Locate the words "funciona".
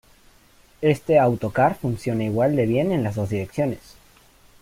1.77-2.23